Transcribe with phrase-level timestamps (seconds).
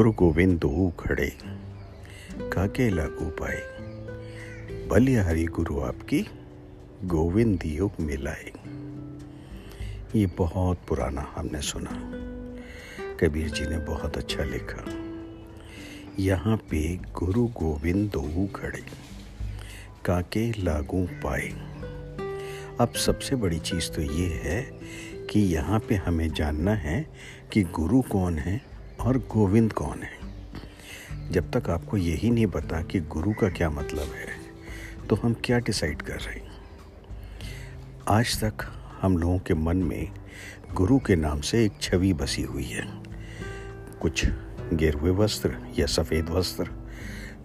[0.00, 1.38] गुरु गोविंद खड़े।
[2.52, 3.62] काके लागू पाए।
[4.88, 6.26] बलिहारी गुरु आपकी
[7.04, 8.52] गोविंद योग मिलाए।
[10.16, 11.90] ये बहुत पुराना हमने सुना।
[13.20, 14.84] कबीर जी ने बहुत अच्छा लिखा।
[16.18, 18.12] यहाँ पे गुरु गोविंद
[18.56, 18.82] खड़े।
[20.04, 21.48] काके लागू पाए।
[22.80, 24.80] अब सबसे बड़ी चीज़ तो ये है
[25.30, 27.06] कि यहाँ पे हमें जानना है
[27.52, 28.69] कि गुरु कौन है।
[29.00, 31.30] और गोविंद कौन है?
[31.30, 35.58] जब तक आपको यही नहीं पता कि गुरु का क्या मतलब है तो हम क्या
[35.58, 36.50] डिसाइड कर रहे हैं?
[38.08, 38.66] आज तक
[39.00, 40.10] हम लोगों के मन में
[40.74, 42.86] गुरु के नाम से एक छवि बसी हुई है।
[44.00, 44.26] कुछ
[44.72, 46.70] गेरुए वस्त्र या सफ़ेद वस्त्र,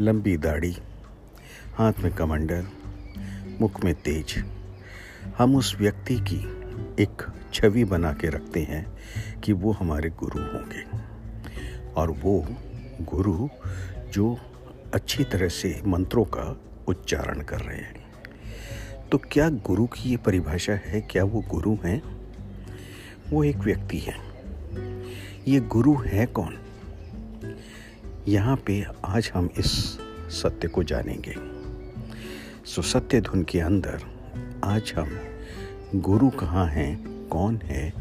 [0.00, 0.76] लंबी दाढ़ी,
[1.74, 2.66] हाथ में कमंडल,
[3.60, 4.44] मुख में तेज।
[5.38, 6.44] हम उस व्यक्ति की
[7.02, 7.22] एक
[7.54, 8.86] छवि बना के रखते हैं
[9.40, 11.13] कि वो हमारे गुरु होंगे।
[11.96, 12.46] और वो
[13.02, 13.48] गुरु
[14.12, 14.38] जो
[14.94, 18.04] अच्छी तरह से मंत्रों का उच्चारण कर रहे हैं।
[19.12, 21.00] तो क्या गुरु की ये परिभाषा है?
[21.00, 22.02] क्या वो गुरु हैं?
[23.30, 24.14] वो एक व्यक्ति है।
[25.48, 26.58] ये गुरु है कौन?
[28.28, 31.34] यहाँ पे आज हम इस सत्य को जानेंगे।
[32.66, 34.02] सो सत्य धुन के अंदर
[34.64, 35.18] आज हम
[35.94, 37.92] गुरु कहाँ हैं, कौन है,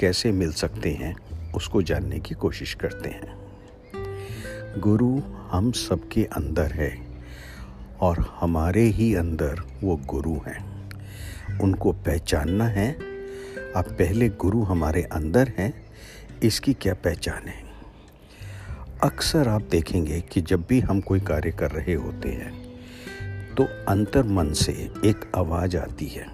[0.00, 1.16] कैसे मिल सकते हैं
[1.58, 5.10] उसको जानने की कोशिश करते हैं। गुरु
[5.50, 6.90] हम सबके अंदर है
[8.00, 12.92] और हमारे ही अंदर वो गुरु हैं। उनको पहचानना है।
[13.76, 15.72] अब पहले गुरु हमारे अंदर हैं,
[16.42, 17.62] इसकी क्या पहचान है?
[19.04, 22.52] अक्सर आप देखेंगे कि जब भी हम कोई कार्य कर रहे होते हैं
[23.54, 24.72] तो अंतर मन से
[25.04, 26.26] एक आवाज़ आती है।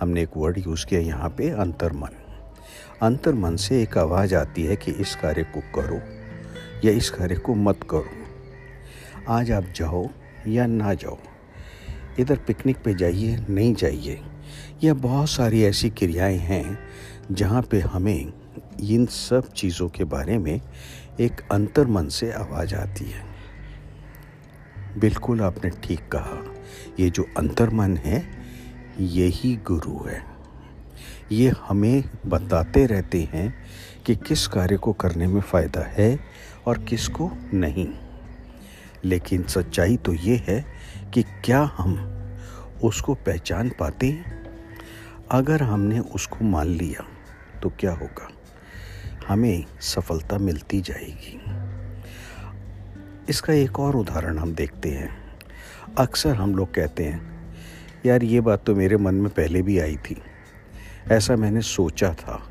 [0.00, 2.14] हमने एक वर्ड यूज़ किया यहाँ पे अंतर मन
[3.04, 6.00] अंतर मन से एक आवाज़ आती है कि इस कार्य को करो
[6.84, 8.10] या इस कार्य को मत करो।
[9.28, 10.08] आज आप जाओ
[10.48, 11.18] या ना जाओ,
[12.18, 14.20] इधर पिकनिक पे जाइए, नहीं जाइए।
[14.84, 16.78] यह बहुत सारी ऐसी क्रियाएँ हैं
[17.30, 18.32] जहाँ पे हमें
[18.82, 20.60] इन सब चीज़ों के बारे में
[21.20, 23.24] एक अंतर मन से आवाज़ आती है।
[24.98, 26.44] बिल्कुल आपने ठीक कहा,
[27.00, 28.24] ये जो अंतर मन है,
[29.00, 30.33] यही गुरु है।
[31.32, 33.54] ये हमें बताते रहते हैं
[34.06, 36.18] कि किस कार्य को करने में फ़ायदा है
[36.66, 37.88] और किसको नहीं।
[39.04, 40.64] लेकिन सच्चाई तो ये है
[41.14, 42.20] कि क्या हम
[42.84, 44.44] उसको पहचान पाते हैं?
[45.30, 47.04] अगर हमने उसको मान लिया
[47.60, 48.28] तो क्या होगा?
[49.28, 51.40] हमें सफलता मिलती जाएगी।
[53.28, 55.24] इसका एक और उदाहरण हम देखते हैं।
[55.98, 57.34] अक्सर हम लोग कहते हैं,
[58.06, 60.22] यार, ये बात तो मेरे मन में पहले भी आई थी।
[61.12, 62.42] ऐसा मैंने सोचा था,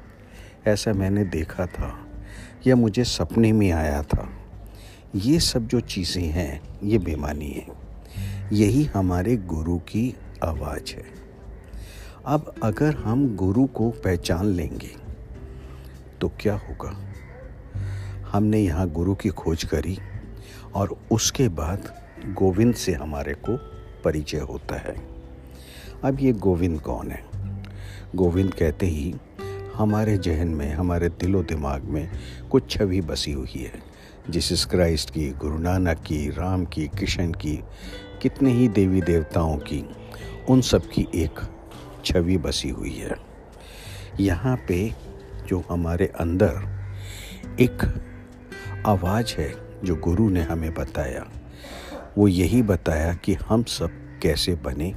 [0.68, 2.08] ऐसा मैंने देखा था,
[2.68, 4.30] या मुझे सपने में आया था।
[5.16, 7.68] ये सब जो चीज़ें हैं, ये बेमानी है।
[8.52, 11.04] यही हमारे गुरु की आवाज़ है।
[12.26, 14.92] अब अगर हम गुरु को पहचान लेंगे
[16.22, 16.98] तो क्या होगा?
[18.32, 19.98] हमने यहाँ गुरु की खोज करी,
[20.76, 21.94] और उसके बाद
[22.28, 23.58] गोविंद से हमारे को
[24.04, 24.96] परिचय होता है।
[26.04, 27.33] अब ये गोविंद कौन है?
[28.16, 29.16] गोविंद कहते ही,
[29.76, 32.12] हमारे जहन में, हमारे दिलो दिमाग में
[32.52, 33.94] कुछ छवि बसी हुई है
[34.30, 37.64] जिसस क्राइस्ट की, गुरु नानक की, राम की, कृष्ण की,
[38.22, 39.90] कितने ही देवी देवताओं की,
[40.50, 41.40] उन सब की एक
[42.06, 43.16] छवि बसी हुई है।
[44.20, 44.94] यहाँ पे
[45.48, 46.84] जो हमारे अंदर
[47.60, 48.04] एक
[48.86, 49.54] आवाज़ है,
[49.84, 51.28] जो गुरु ने हमें बताया,
[52.18, 53.92] वो यही बताया कि हम सब
[54.22, 54.94] कैसे बने,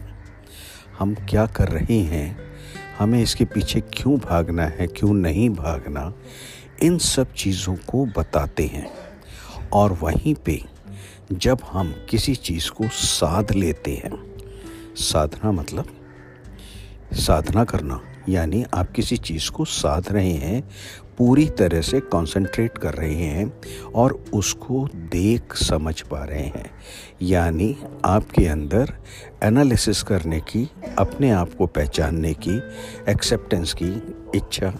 [0.98, 2.45] हम क्या कर रहे हैं
[2.98, 6.12] हमें इसके पीछे क्यों भागना है, क्यों नहीं भागना,
[6.82, 8.90] इन सब चीज़ों को बताते हैं।
[9.72, 10.62] और वहीं पे
[11.32, 14.36] जब हम किसी चीज़ को साध लेते हैं,
[14.96, 15.86] साधना मतलब
[17.12, 20.70] साधना करना। यानी आप किसी चीज़ को साध रहे हैं,
[21.18, 23.52] पूरी तरह से कंसंट्रेट कर रहे हैं
[23.94, 26.70] और उसको देख समझ पा रहे हैं।
[27.22, 28.92] यानी आपके अंदर
[29.42, 32.60] एनालिसिस करने की, अपने आप को पहचानने की
[33.08, 34.02] एक्सेप्टेंस की
[34.34, 34.78] इच्छा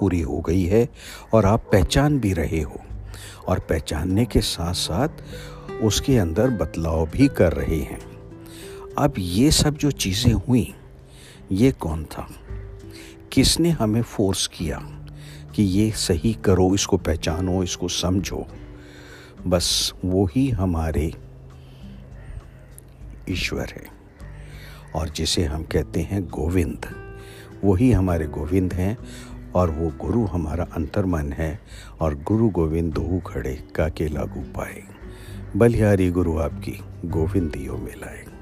[0.00, 0.88] पूरी हो गई है
[1.34, 2.80] और आप पहचान भी रहे हो।
[3.48, 5.08] और पहचानने के साथ साथ
[5.82, 8.00] उसके अंदर बदलाव भी कर रहे हैं।
[8.98, 10.74] अब ये सब जो चीज़ें हुई,
[11.52, 12.28] ये कौन था?
[13.32, 14.78] किसने हमें फोर्स किया
[15.54, 18.46] कि ये सही करो, इसको पहचानो, इसको समझो?
[19.46, 21.12] बस वो ही हमारे
[23.28, 24.00] ईश्वर है।
[24.96, 26.86] और जिसे हम कहते हैं गोविंद
[27.64, 28.98] वही हमारे गोविंद हैं
[29.54, 31.60] और वो गुरु हमारा अंतर्मन है
[32.00, 34.82] और गुरु गोविंद दो खड़े काके लागू पाए
[35.56, 38.39] बलिहारी गुरु आपकी गोविंद दियो मिलाए